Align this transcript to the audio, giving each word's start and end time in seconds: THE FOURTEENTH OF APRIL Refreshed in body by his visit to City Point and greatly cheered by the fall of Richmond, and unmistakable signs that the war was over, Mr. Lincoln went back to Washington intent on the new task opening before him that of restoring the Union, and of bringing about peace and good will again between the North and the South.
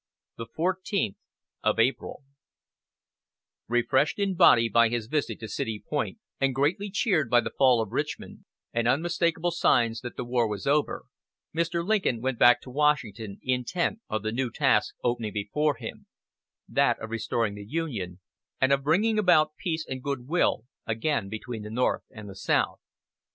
THE 0.35 0.47
FOURTEENTH 0.47 1.17
OF 1.61 1.77
APRIL 1.79 2.23
Refreshed 3.67 4.17
in 4.17 4.33
body 4.33 4.67
by 4.67 4.89
his 4.89 5.05
visit 5.05 5.39
to 5.41 5.47
City 5.47 5.83
Point 5.87 6.17
and 6.39 6.55
greatly 6.55 6.89
cheered 6.89 7.29
by 7.29 7.39
the 7.39 7.51
fall 7.55 7.83
of 7.83 7.91
Richmond, 7.91 8.45
and 8.73 8.87
unmistakable 8.87 9.51
signs 9.51 10.01
that 10.01 10.17
the 10.17 10.25
war 10.25 10.47
was 10.47 10.65
over, 10.65 11.05
Mr. 11.55 11.87
Lincoln 11.87 12.19
went 12.19 12.39
back 12.39 12.61
to 12.61 12.71
Washington 12.71 13.37
intent 13.43 13.99
on 14.09 14.23
the 14.23 14.31
new 14.31 14.49
task 14.49 14.95
opening 15.03 15.33
before 15.33 15.75
him 15.75 16.07
that 16.67 16.97
of 16.97 17.11
restoring 17.11 17.53
the 17.53 17.63
Union, 17.63 18.21
and 18.59 18.73
of 18.73 18.81
bringing 18.81 19.19
about 19.19 19.55
peace 19.55 19.85
and 19.87 20.01
good 20.01 20.27
will 20.27 20.65
again 20.87 21.29
between 21.29 21.61
the 21.61 21.69
North 21.69 22.05
and 22.09 22.27
the 22.27 22.33
South. 22.35 22.79